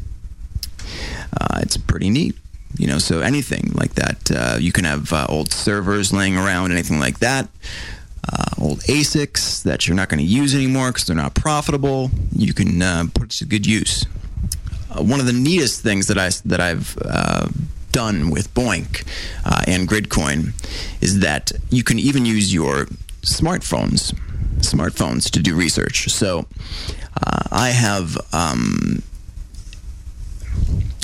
Uh, 1.39 1.59
it's 1.61 1.77
pretty 1.77 2.09
neat. 2.09 2.35
You 2.77 2.87
know, 2.87 2.99
so 2.99 3.21
anything 3.21 3.71
like 3.73 3.95
that. 3.95 4.31
Uh, 4.31 4.57
you 4.59 4.71
can 4.71 4.85
have 4.85 5.11
uh, 5.11 5.25
old 5.27 5.51
servers 5.51 6.13
laying 6.13 6.37
around, 6.37 6.71
anything 6.71 6.99
like 6.99 7.19
that. 7.19 7.49
Uh, 8.31 8.43
old 8.61 8.79
ASICs 8.81 9.63
that 9.63 9.87
you're 9.87 9.95
not 9.95 10.09
going 10.09 10.19
to 10.19 10.25
use 10.25 10.53
anymore 10.53 10.89
because 10.89 11.05
they're 11.05 11.15
not 11.15 11.33
profitable. 11.33 12.11
You 12.31 12.53
can 12.53 12.81
uh, 12.81 13.05
put 13.13 13.31
to 13.31 13.45
good 13.45 13.65
use. 13.65 14.05
Uh, 14.91 15.01
one 15.01 15.19
of 15.19 15.25
the 15.25 15.33
neatest 15.33 15.81
things 15.81 16.07
that 16.07 16.17
I 16.19 16.29
that 16.45 16.59
I've 16.59 16.95
done 17.99 18.29
with 18.29 18.53
BOINC 18.53 19.05
uh, 19.43 19.61
and 19.67 19.85
Gridcoin 19.85 20.53
is 21.01 21.19
that 21.19 21.51
you 21.69 21.83
can 21.83 21.99
even 21.99 22.25
use 22.25 22.53
your 22.53 22.85
smartphones 23.23 24.13
smartphones 24.59 25.29
to 25.31 25.39
do 25.41 25.53
research. 25.55 26.09
So 26.09 26.45
uh, 27.25 27.43
I 27.51 27.69
have 27.71 28.17
um, 28.33 29.03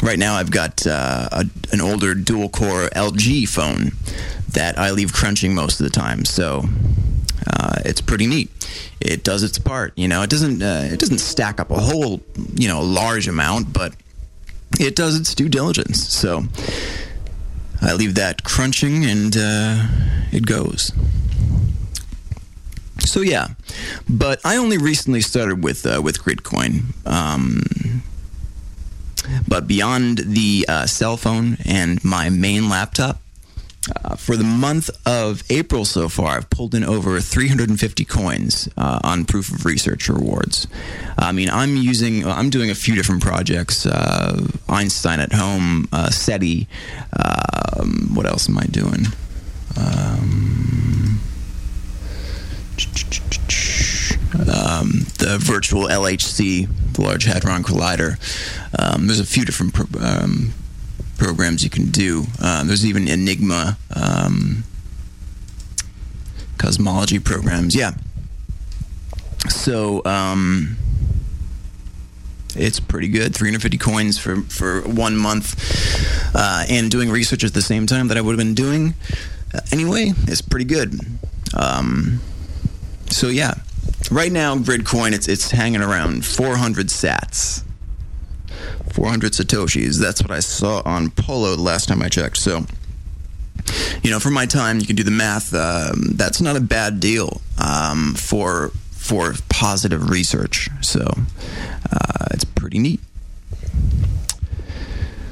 right 0.02 0.20
now 0.20 0.36
I've 0.36 0.52
got 0.52 0.88
uh, 0.88 1.28
a, 1.32 1.46
an 1.74 1.82
older 1.82 2.14
dual 2.14 2.48
core 2.48 2.88
LG 2.96 3.50
phone 3.50 3.92
that 4.54 4.80
I 4.80 4.92
leave 4.92 5.12
crunching 5.12 5.54
most 5.54 5.82
of 5.82 5.84
the 5.84 5.92
time. 6.06 6.24
So 6.24 6.64
uh, 7.52 7.80
it's 7.84 8.00
pretty 8.00 8.28
neat. 8.28 8.50
It 9.02 9.24
does 9.24 9.44
its 9.44 9.60
part. 9.60 9.92
You 9.98 10.08
know, 10.08 10.22
it 10.22 10.30
doesn't 10.30 10.62
uh, 10.62 10.88
it 10.94 11.00
doesn't 11.00 11.20
stack 11.20 11.60
up 11.60 11.72
a 11.72 11.80
whole 11.80 12.22
you 12.56 12.70
know 12.70 12.82
large 12.82 13.28
amount, 13.28 13.74
but 13.74 13.96
it 14.80 14.96
does 14.96 15.20
its 15.20 15.34
due 15.36 15.50
diligence. 15.50 16.08
So 16.08 16.44
I 17.82 17.94
leave 17.94 18.16
that 18.16 18.44
crunching, 18.44 19.06
and 19.06 19.36
uh, 19.38 19.88
it 20.32 20.46
goes. 20.46 20.92
So 23.00 23.22
yeah, 23.22 23.50
but 24.10 24.40
I 24.44 24.58
only 24.58 24.78
recently 24.78 25.22
started 25.22 25.64
with 25.64 25.86
uh, 25.86 26.02
with 26.04 26.20
Gridcoin. 26.24 26.94
Um, 27.06 27.64
but 29.48 29.68
beyond 29.68 30.20
the 30.20 30.66
uh, 30.68 30.86
cell 30.86 31.18
phone 31.18 31.58
and 31.66 32.04
my 32.04 32.30
main 32.30 32.70
laptop, 32.70 33.22
uh, 34.04 34.16
for 34.16 34.36
the 34.36 34.44
month 34.44 34.90
of 35.06 35.44
April 35.50 35.86
so 35.86 36.10
far, 36.10 36.38
I've 36.38 36.50
pulled 36.50 36.74
in 36.74 36.84
over 36.84 37.20
350 37.20 38.06
coins 38.06 38.70
uh, 38.78 39.00
on 39.04 39.26
proof 39.26 39.52
of 39.52 39.66
research 39.66 40.10
rewards. 40.10 40.68
I 41.18 41.32
mean, 41.32 41.50
I'm 41.50 41.76
using, 41.76 42.26
I'm 42.26 42.50
doing 42.50 42.70
a 42.70 42.76
few 42.76 42.96
different 42.96 43.22
projects. 43.22 43.86
Uh, 43.86 44.48
Einstein 44.68 45.20
at 45.20 45.34
home, 45.34 45.88
uh, 45.92 46.10
SETI. 46.10 46.68
Um, 47.14 48.12
what 48.14 48.26
else 48.26 48.50
am 48.50 48.58
I 48.58 48.66
doing? 48.66 49.06
Um, 49.78 51.20
um, 54.40 55.06
the 55.20 55.38
virtual 55.40 55.84
LHC, 55.88 56.68
the 56.94 57.02
Large 57.02 57.26
Hadron 57.26 57.64
Collider. 57.64 58.18
Um, 58.78 59.08
there's 59.08 59.20
a 59.20 59.26
few 59.26 59.46
different 59.46 59.74
pro- 59.74 60.02
um, 60.02 60.54
programs 61.18 61.64
you 61.64 61.70
can 61.70 61.92
do. 61.92 62.26
Uh, 62.42 62.64
there's 62.64 62.86
even 62.86 63.08
Enigma 63.08 63.78
um, 63.96 64.64
cosmology 66.58 67.20
programs. 67.20 67.76
Yeah. 67.76 67.92
So 69.50 70.04
um, 70.06 70.78
it's 72.56 72.80
pretty 72.80 73.08
good. 73.08 73.36
350 73.36 73.78
coins 73.78 74.18
for, 74.18 74.38
for 74.42 74.82
one 74.82 75.18
month, 75.18 75.56
uh, 76.36 76.66
and 76.70 76.90
doing 76.90 77.10
research 77.10 77.44
at 77.44 77.54
the 77.54 77.62
same 77.62 77.86
time 77.86 78.08
that 78.08 78.18
I 78.18 78.22
would 78.22 78.32
have 78.32 78.40
been 78.40 78.56
doing 78.56 78.94
uh, 79.54 79.60
anyway 79.72 80.14
is 80.28 80.42
pretty 80.42 80.66
good. 80.66 81.00
Um, 81.56 82.22
so 83.10 83.28
yeah, 83.28 83.54
right 84.12 84.32
now 84.32 84.56
Gridcoin 84.58 85.14
it's 85.14 85.28
it's 85.28 85.52
hanging 85.52 85.82
around 85.82 86.26
400 86.26 86.88
Sats. 86.88 87.64
400 88.96 89.34
satoshis. 89.34 90.00
That's 90.00 90.22
what 90.22 90.32
I 90.32 90.40
saw 90.40 90.82
on 90.86 91.12
Polo 91.12 91.58
the 91.58 91.62
last 91.62 91.90
time 91.90 92.02
I 92.02 92.08
checked. 92.08 92.38
So, 92.38 92.66
you 94.02 94.10
know, 94.10 94.22
for 94.22 94.30
my 94.30 94.46
time, 94.46 94.80
you 94.80 94.86
can 94.86 94.96
do 94.96 95.04
the 95.04 95.12
math. 95.12 95.54
Um, 95.54 96.12
that's 96.14 96.40
not 96.40 96.56
a 96.56 96.62
bad 96.62 97.02
deal 97.02 97.42
um, 97.62 98.16
for 98.16 98.72
for 98.92 99.34
positive 99.50 100.10
research. 100.10 100.70
So, 100.82 101.02
uh, 101.92 102.26
it's 102.32 102.46
pretty 102.46 102.80
neat. 102.80 103.02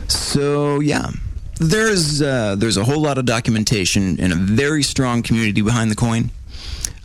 So, 0.10 0.82
yeah. 0.82 1.12
There's 1.60 2.22
uh, 2.22 2.56
there's 2.58 2.76
a 2.76 2.84
whole 2.84 3.00
lot 3.00 3.18
of 3.18 3.26
documentation 3.26 4.20
and 4.20 4.34
a 4.34 4.36
very 4.36 4.84
strong 4.84 5.24
community 5.24 5.62
behind 5.62 5.90
the 5.90 5.96
coin. 5.96 6.32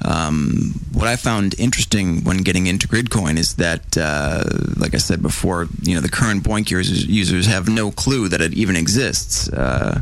Um, 0.04 0.74
what 0.92 1.08
I 1.08 1.16
found 1.16 1.58
interesting 1.58 2.22
when 2.22 2.38
getting 2.38 2.66
into 2.66 2.86
Gridcoin 2.86 3.36
is 3.36 3.56
that, 3.56 3.96
uh, 3.96 4.44
like 4.76 4.94
I 4.94 4.98
said 4.98 5.22
before, 5.22 5.68
you 5.82 5.94
know, 5.94 6.00
the 6.00 6.08
current 6.08 6.44
BOINC 6.44 6.70
users, 6.70 7.06
users 7.06 7.46
have 7.46 7.68
no 7.68 7.90
clue 7.90 8.28
that 8.28 8.40
it 8.40 8.54
even 8.54 8.76
exists. 8.76 9.48
Uh, 9.48 10.00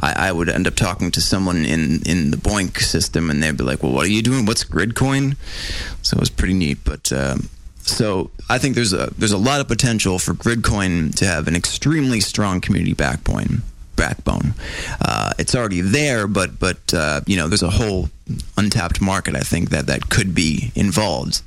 I, 0.00 0.28
I, 0.28 0.32
would 0.32 0.48
end 0.48 0.66
up 0.66 0.74
talking 0.74 1.10
to 1.12 1.20
someone 1.20 1.64
in, 1.64 2.02
in 2.06 2.30
the 2.30 2.36
BOINC 2.36 2.78
system, 2.78 3.30
and 3.30 3.42
they'd 3.42 3.56
be 3.56 3.64
like, 3.64 3.82
"Well, 3.82 3.92
what 3.92 4.04
are 4.06 4.10
you 4.10 4.22
doing? 4.22 4.46
What's 4.46 4.64
Gridcoin?" 4.64 5.36
So 6.02 6.16
it 6.16 6.20
was 6.20 6.30
pretty 6.30 6.54
neat. 6.54 6.78
But 6.84 7.10
um, 7.10 7.48
so 7.80 8.30
I 8.48 8.58
think 8.58 8.74
there's 8.74 8.92
a 8.92 9.12
there's 9.18 9.32
a 9.32 9.38
lot 9.38 9.60
of 9.60 9.66
potential 9.66 10.18
for 10.18 10.34
Gridcoin 10.34 11.14
to 11.16 11.26
have 11.26 11.48
an 11.48 11.56
extremely 11.56 12.20
strong 12.20 12.60
community 12.60 12.94
backbone 12.94 13.62
backbone. 13.98 14.54
Uh, 15.00 15.32
it's 15.38 15.54
already 15.54 15.82
there, 15.82 16.26
but 16.26 16.58
but 16.58 16.94
uh, 16.94 17.20
you 17.26 17.36
know 17.36 17.48
there's 17.48 17.62
a 17.62 17.70
whole 17.70 18.08
untapped 18.56 19.02
market. 19.02 19.36
I 19.36 19.40
think 19.40 19.68
that 19.70 19.86
that 19.88 20.08
could 20.08 20.34
be 20.34 20.72
involved. 20.74 21.42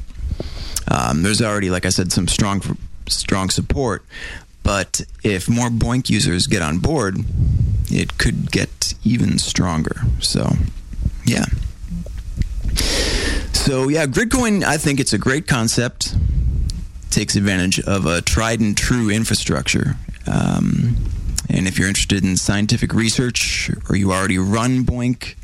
Um, 0.88 1.24
there's 1.24 1.42
already, 1.42 1.70
like 1.70 1.86
I 1.86 1.90
said, 1.90 2.12
some 2.12 2.28
strong 2.28 2.62
strong 3.08 3.50
support, 3.50 4.04
but 4.64 5.02
if 5.24 5.50
more 5.50 5.70
BOINC 5.70 6.10
users 6.10 6.48
get 6.48 6.62
on 6.62 6.80
board, 6.80 7.18
it 7.90 8.18
could 8.18 8.52
get 8.52 8.94
even 9.04 9.40
stronger. 9.40 10.02
So, 10.20 10.52
yeah. 11.26 11.46
So 13.54 13.90
yeah, 13.90 14.06
Gridcoin. 14.06 14.64
I 14.64 14.78
think 14.78 15.00
it's 15.00 15.14
a 15.14 15.18
great 15.18 15.48
concept. 15.48 16.16
Takes 17.10 17.36
advantage 17.36 17.80
of 17.80 18.06
a 18.06 18.22
tried 18.22 18.60
and 18.60 18.76
true 18.76 19.10
infrastructure. 19.10 19.98
Um, 20.26 20.96
and 21.54 21.68
if 21.68 21.78
you're 21.78 21.88
interested 21.88 22.24
in 22.24 22.38
scientific 22.38 22.94
research 22.94 23.70
or 23.90 23.96
you 23.96 24.12
already 24.12 24.38
run 24.38 24.84
BOINC, 24.84 25.36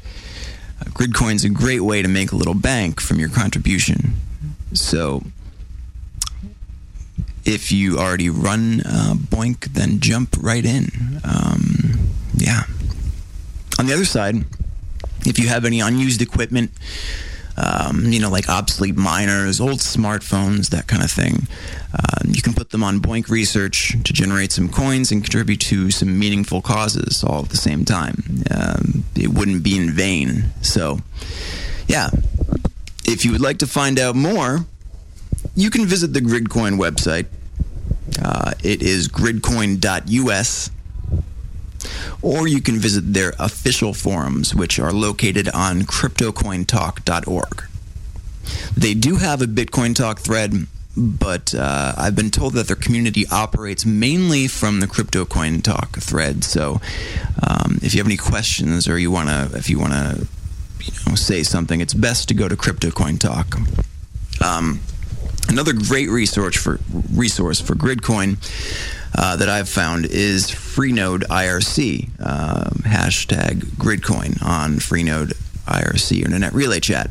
uh, 0.82 0.86
Gridcoin's 0.92 1.44
a 1.44 1.50
great 1.50 1.82
way 1.82 2.02
to 2.02 2.08
make 2.08 2.32
a 2.32 2.36
little 2.36 2.54
bank 2.54 3.02
from 3.02 3.20
your 3.20 3.30
contribution. 3.30 4.16
So 4.74 5.24
if 7.46 7.72
you 7.72 7.98
already 7.98 8.30
run 8.30 8.82
uh, 8.82 9.14
BOINC, 9.16 9.74
then 9.74 10.00
jump 10.00 10.36
right 10.40 10.66
in. 10.66 11.22
Um, 11.24 12.12
yeah. 12.36 12.64
On 13.80 13.86
the 13.86 13.94
other 13.94 14.06
side, 14.06 14.46
if 15.26 15.38
you 15.40 15.48
have 15.48 15.66
any 15.66 15.80
unused 15.80 16.22
equipment, 16.22 16.72
um, 17.58 18.06
you 18.06 18.20
know, 18.20 18.30
like 18.30 18.50
obsolete 18.50 18.96
miners, 18.96 19.60
old 19.60 19.80
smartphones, 19.80 20.70
that 20.70 20.88
kind 20.88 21.04
of 21.04 21.10
thing. 21.10 21.48
Uh, 21.94 22.22
you 22.28 22.42
can 22.42 22.54
put 22.54 22.70
them 22.70 22.84
on 22.84 23.00
BOINC 23.00 23.30
Research 23.30 23.96
to 24.04 24.14
generate 24.14 24.52
some 24.52 24.70
coins 24.70 25.12
and 25.12 25.24
contribute 25.24 25.60
to 25.62 25.90
some 25.90 26.20
meaningful 26.20 26.62
causes 26.62 27.24
all 27.24 27.44
at 27.44 27.50
the 27.50 27.58
same 27.58 27.84
time. 27.84 28.44
Um, 28.52 29.04
it 29.16 29.30
wouldn't 29.30 29.64
be 29.64 29.78
in 29.78 29.92
vain. 29.92 30.46
So, 30.62 31.00
yeah. 31.88 32.10
If 33.06 33.24
you 33.24 33.32
would 33.32 33.42
like 33.42 33.60
to 33.60 33.68
find 33.68 34.00
out 34.00 34.16
more, 34.16 34.66
you 35.56 35.70
can 35.70 35.86
visit 35.86 36.14
the 36.14 36.20
Gridcoin 36.20 36.78
website. 36.78 37.26
Uh, 38.22 38.52
it 38.64 38.82
is 38.82 39.08
gridcoin.us 39.08 40.72
or 42.22 42.48
you 42.48 42.62
can 42.62 42.77
visit 42.77 43.13
their 43.13 43.34
official 43.39 43.93
forums, 43.93 44.55
which 44.55 44.79
are 44.79 44.91
located 44.91 45.50
on 45.50 45.84
cryptocointalk.org. 45.84 47.63
They 48.75 48.93
do 48.93 49.17
have 49.17 49.41
a 49.41 49.46
Bitcoin 49.46 49.96
Talk 49.96 50.19
thread, 50.19 50.67
but 50.96 51.53
uh, 51.53 51.93
I've 51.98 52.15
been 52.15 52.31
told 52.31 52.53
that 52.53 52.67
their 52.67 52.75
community 52.75 53.25
operates 53.31 53.86
mainly 53.86 54.48
from 54.48 54.79
the 54.79 54.88
Crypto 54.88 55.25
Coin 55.25 55.62
Talk 55.62 55.98
thread. 55.98 56.43
So, 56.43 56.81
um, 57.48 57.79
if 57.81 57.93
you 57.93 58.00
have 58.00 58.07
any 58.07 58.17
questions 58.17 58.88
or 58.88 58.98
you 58.98 59.12
want 59.12 59.29
to, 59.29 59.57
if 59.57 59.69
you 59.69 59.79
want 59.79 59.93
to, 59.93 60.27
you 60.79 60.93
know, 61.05 61.15
say 61.15 61.43
something, 61.43 61.81
it's 61.81 61.93
best 61.93 62.27
to 62.29 62.34
go 62.34 62.48
to 62.48 62.55
Crypto 62.55 62.89
Coin 62.89 63.17
Talk. 63.17 63.57
Um, 64.43 64.79
another 65.50 65.74
great 65.74 66.10
resource 66.10 66.55
for 66.55 66.79
resource 67.13 67.60
for 67.60 67.75
Gridcoin 67.75 68.38
uh, 69.16 69.36
that 69.36 69.50
I've 69.50 69.70
found 69.70 70.06
is 70.06 70.48
Freenode 70.48 71.24
IRC, 71.24 72.10
uh, 72.20 72.70
hashtag 72.82 73.60
Gridcoin 73.78 74.42
on 74.44 74.76
Freenode 74.76 75.34
IRC 75.66 76.24
Internet 76.24 76.54
Relay 76.54 76.80
Chat. 76.80 77.10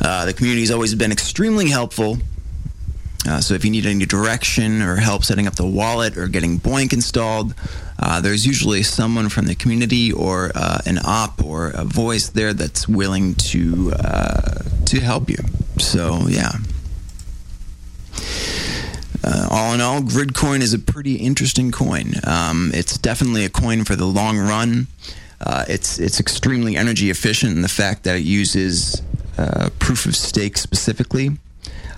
Uh, 0.00 0.24
the 0.24 0.32
community 0.32 0.62
has 0.62 0.70
always 0.70 0.94
been 0.94 1.12
extremely 1.12 1.68
helpful. 1.68 2.18
Uh, 3.28 3.40
so 3.40 3.54
if 3.54 3.64
you 3.64 3.70
need 3.70 3.86
any 3.86 4.06
direction 4.06 4.82
or 4.82 4.96
help 4.96 5.24
setting 5.24 5.46
up 5.48 5.56
the 5.56 5.66
wallet 5.66 6.16
or 6.16 6.28
getting 6.28 6.60
BOINC 6.60 6.92
installed, 6.92 7.54
uh, 7.98 8.20
there's 8.20 8.46
usually 8.46 8.82
someone 8.84 9.28
from 9.28 9.46
the 9.46 9.54
community 9.54 10.12
or 10.12 10.52
an 10.86 10.98
op 11.04 11.42
or 11.44 11.70
a 11.70 11.84
voice 11.84 12.28
there 12.28 12.52
that's 12.52 12.86
willing 12.86 13.34
to 13.34 13.90
to 14.84 15.00
help 15.00 15.28
you. 15.28 15.38
So 15.78 16.28
yeah, 16.28 16.52
all 19.56 19.72
in 19.72 19.80
all, 19.80 20.00
Gridcoin 20.00 20.60
is 20.60 20.74
a 20.74 20.78
pretty 20.78 21.14
interesting 21.14 21.72
coin. 21.72 22.12
Um, 22.24 22.70
it's 22.74 22.98
definitely 22.98 23.46
a 23.46 23.48
coin 23.48 23.84
for 23.84 23.96
the 23.96 24.04
long 24.04 24.38
run. 24.38 24.86
Uh, 25.40 25.64
it's 25.66 25.98
it's 25.98 26.20
extremely 26.20 26.76
energy 26.76 27.08
efficient 27.08 27.56
in 27.56 27.62
the 27.62 27.68
fact 27.68 28.04
that 28.04 28.16
it 28.16 28.22
uses 28.22 29.00
uh, 29.38 29.70
proof 29.78 30.04
of 30.04 30.14
stake 30.14 30.58
specifically. 30.58 31.30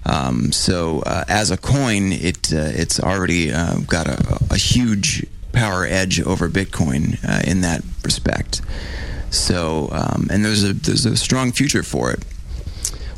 Um, 0.06 0.52
so 0.52 1.00
uh, 1.00 1.24
as 1.26 1.50
a 1.50 1.56
coin, 1.56 2.12
it 2.12 2.52
uh, 2.52 2.70
it's 2.72 3.00
already 3.00 3.52
uh, 3.52 3.78
got 3.80 4.06
a, 4.06 4.38
a, 4.52 4.56
huge 4.56 5.26
power 5.52 5.84
edge 5.84 6.20
over 6.20 6.48
Bitcoin 6.48 7.18
in 7.44 7.62
that 7.62 7.82
respect. 8.04 8.62
So 9.30 9.88
um, 9.90 10.28
and 10.30 10.44
there's 10.44 10.62
a 10.62 10.74
there's 10.74 11.06
a 11.06 11.16
strong 11.16 11.50
future 11.50 11.82
for 11.82 12.12
it. 12.12 12.24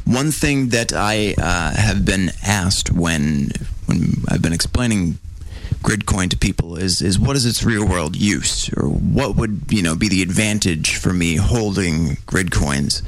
One 0.04 0.32
thing 0.32 0.70
that 0.70 0.92
I 0.92 1.34
have 1.38 2.04
been 2.04 2.30
asked 2.44 2.92
when 2.92 3.50
when 3.86 4.24
I've 4.28 4.42
been 4.42 4.52
explaining 4.52 5.18
Gridcoin 5.82 6.28
to 6.30 6.36
people 6.36 6.76
is 6.76 7.00
is 7.00 7.18
what 7.18 7.36
is 7.36 7.46
its 7.46 7.64
real 7.64 7.86
world 7.86 8.16
use, 8.16 8.70
or 8.76 8.88
what 8.88 9.36
would 9.36 9.62
you 9.70 9.82
know 9.82 9.96
be 9.96 10.08
the 10.08 10.22
advantage 10.22 10.96
for 10.96 11.12
me 11.12 11.36
holding 11.36 12.16
Gridcoins? 12.26 13.02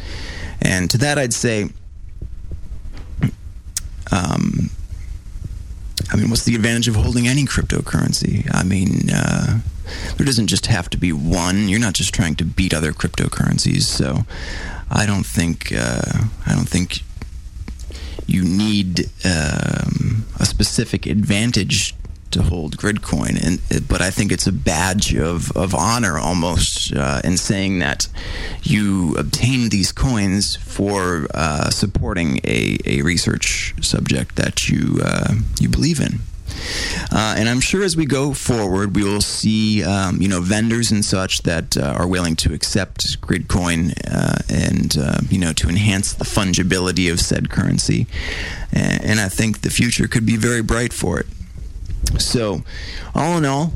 And 0.61 0.91
to 0.91 0.99
that, 0.99 1.19
I'd 1.19 1.35
say, 1.35 1.69
um, 4.11 4.71
I 6.11 6.17
mean, 6.17 6.31
what's 6.31 6.45
the 6.45 6.55
advantage 6.55 6.89
of 6.89 6.95
holding 6.95 7.27
any 7.27 7.45
cryptocurrency? 7.45 8.49
I 8.55 8.63
mean, 8.63 9.11
uh, 9.11 9.61
there 10.17 10.27
doesn't 10.27 10.47
just 10.47 10.67
have 10.67 10.89
to 10.91 10.97
be 10.97 11.13
one. 11.13 11.69
You're 11.69 11.81
not 11.81 11.95
just 11.95 12.15
trying 12.15 12.37
to 12.37 12.45
beat 12.45 12.73
other 12.73 12.93
cryptocurrencies. 12.93 13.83
So, 13.83 14.25
I 14.93 15.07
don't 15.07 15.25
think 15.27 15.73
uh, 15.77 16.27
I 16.47 16.55
don't 16.55 16.69
think 16.69 17.03
you 18.27 18.45
need 18.45 19.11
um, 19.25 20.27
a 20.39 20.47
specific 20.47 21.07
advantage 21.07 21.95
to 22.33 22.43
hold 22.43 22.77
Gridcoin, 22.77 23.37
and 23.37 23.89
but 23.89 24.01
I 24.01 24.11
think 24.11 24.33
it's 24.33 24.47
a 24.47 24.53
badge 24.53 25.15
of, 25.15 25.55
of 25.57 25.75
honor 25.75 26.19
almost 26.19 26.95
uh, 26.95 27.21
in 27.23 27.37
saying 27.37 27.79
that 27.81 28.09
you 28.63 29.15
obtained 29.17 29.71
these 29.71 29.93
coins 29.93 30.57
for 30.57 31.27
uh, 31.35 31.71
supporting 31.71 32.41
a, 32.45 32.79
a 32.85 33.03
research 33.03 33.75
subject 33.81 34.37
that 34.37 34.69
you 34.69 35.01
uh, 35.05 35.35
you 35.61 35.69
believe 35.69 36.01
in. 36.01 36.21
Uh, 37.11 37.35
and 37.37 37.49
I'm 37.49 37.61
sure 37.61 37.83
as 37.83 37.97
we 37.97 38.07
go 38.07 38.33
forward, 38.33 38.97
we 38.97 39.05
will 39.05 39.21
see, 39.21 39.85
um, 39.85 40.21
you 40.21 40.29
know, 40.29 40.41
vendors 40.41 40.91
and 40.91 41.05
such 41.05 41.43
that 41.43 41.77
uh, 41.77 41.95
are 41.99 42.07
willing 42.07 42.37
to 42.37 42.55
accept 42.55 43.21
Gridcoin 43.21 43.93
uh, 44.11 44.39
and, 44.49 44.97
uh, 44.99 45.19
you 45.29 45.39
know, 45.39 45.53
to 45.55 45.69
enhance 45.69 46.13
the 46.13 46.25
fungibility 46.25 47.11
of 47.11 47.21
said 47.21 47.51
currency. 47.51 48.07
And, 48.73 49.05
and 49.05 49.21
I 49.21 49.29
think 49.29 49.63
the 49.63 49.71
future 49.71 50.09
could 50.09 50.27
be 50.27 50.37
very 50.37 50.63
bright 50.63 50.93
for 50.93 51.21
it. 51.21 51.27
So, 52.19 52.63
all 53.15 53.39
in 53.39 53.45
all, 53.45 53.73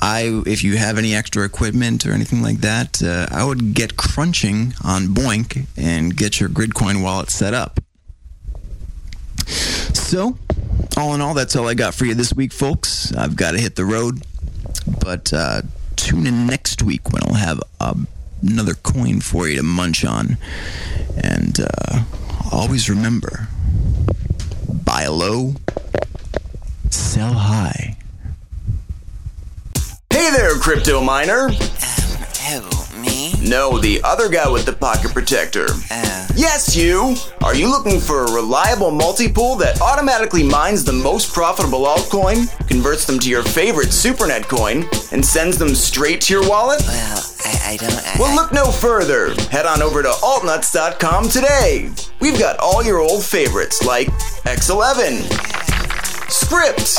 I, 0.00 0.42
if 0.46 0.62
you 0.62 0.76
have 0.76 0.98
any 0.98 1.14
extra 1.14 1.44
equipment 1.44 2.04
or 2.04 2.12
anything 2.12 2.42
like 2.42 2.58
that, 2.58 3.02
uh, 3.02 3.26
I 3.30 3.44
would 3.44 3.74
get 3.74 3.96
crunching 3.96 4.74
on 4.84 5.08
BOINC 5.08 5.66
and 5.76 6.14
get 6.16 6.40
your 6.40 6.48
Gridcoin 6.50 7.02
wallet 7.02 7.30
set 7.30 7.54
up. 7.54 7.80
So, 9.46 10.36
all 10.96 11.14
in 11.14 11.20
all, 11.20 11.34
that's 11.34 11.56
all 11.56 11.68
I 11.68 11.74
got 11.74 11.94
for 11.94 12.04
you 12.04 12.14
this 12.14 12.32
week, 12.32 12.52
folks. 12.52 13.14
I've 13.14 13.36
got 13.36 13.52
to 13.52 13.58
hit 13.58 13.76
the 13.76 13.84
road, 13.84 14.24
but 15.00 15.32
uh, 15.32 15.62
tune 15.96 16.26
in 16.26 16.46
next 16.46 16.82
week 16.82 17.12
when 17.12 17.22
I'll 17.24 17.34
have 17.34 17.60
uh, 17.80 17.94
another 18.42 18.74
coin 18.74 19.20
for 19.20 19.48
you 19.48 19.56
to 19.56 19.62
munch 19.62 20.04
on. 20.04 20.38
And 21.22 21.58
uh, 21.60 22.04
always 22.52 22.88
remember 22.88 23.48
buy 24.84 25.06
low, 25.06 25.54
sell 26.90 27.32
high. 27.32 27.96
Hey 30.10 30.30
there, 30.30 30.58
crypto 30.58 31.00
miner. 31.00 31.48
Um, 31.48 31.54
who, 32.44 32.83
me? 33.32 33.48
No, 33.48 33.78
the 33.78 34.00
other 34.02 34.28
guy 34.28 34.48
with 34.48 34.64
the 34.66 34.72
pocket 34.72 35.12
protector. 35.12 35.66
Uh, 35.90 36.20
Yes, 36.36 36.74
you! 36.74 37.14
Are 37.42 37.54
you 37.54 37.68
looking 37.70 38.00
for 38.00 38.24
a 38.24 38.32
reliable 38.32 38.90
multi-pool 38.90 39.54
that 39.56 39.80
automatically 39.80 40.42
mines 40.42 40.82
the 40.82 40.92
most 40.92 41.32
profitable 41.32 41.84
altcoin, 41.84 42.48
converts 42.66 43.04
them 43.06 43.20
to 43.20 43.30
your 43.30 43.44
favorite 43.44 43.90
SuperNet 43.90 44.48
coin, 44.48 44.84
and 45.12 45.24
sends 45.24 45.58
them 45.58 45.76
straight 45.76 46.20
to 46.22 46.32
your 46.34 46.48
wallet? 46.48 46.82
well, 46.88 47.22
I, 47.44 47.74
I 47.74 47.76
don't. 47.76 47.92
I, 47.92 48.16
Well, 48.18 48.34
look 48.34 48.52
no 48.52 48.72
further. 48.72 49.32
Head 49.50 49.64
on 49.64 49.80
over 49.80 50.02
to 50.02 50.08
altnuts.com 50.08 51.28
today. 51.28 51.90
We've 52.20 52.38
got 52.38 52.58
all 52.58 52.82
your 52.84 52.98
old 52.98 53.22
favorites 53.24 53.84
like 53.84 54.08
X11, 54.44 55.20
Scrypt, 56.28 56.98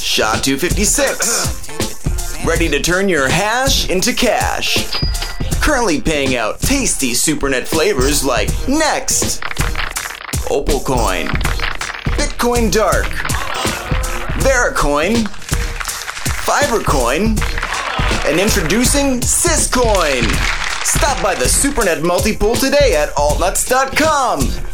SHA-256, 0.00 2.46
ready 2.46 2.70
to 2.70 2.80
turn 2.80 3.10
your 3.10 3.28
hash 3.28 3.90
into 3.90 4.14
cash. 4.14 4.78
Currently 5.70 6.00
paying 6.00 6.34
out 6.34 6.58
tasty 6.58 7.12
SuperNet 7.12 7.64
flavors 7.64 8.24
like 8.24 8.48
NXT, 8.66 9.40
Opal 10.50 10.80
Coin, 10.80 11.28
Bitcoin 12.18 12.72
Dark, 12.72 13.06
VeriCoin, 14.42 15.28
Fibercoin, 16.42 17.40
and 18.28 18.40
introducing 18.40 19.20
Syscoin. 19.20 20.24
Stop 20.84 21.22
by 21.22 21.36
the 21.36 21.44
SuperNet 21.44 22.02
multipool 22.02 22.58
today 22.58 22.96
at 22.96 23.10
altnuts.com. 23.10 24.69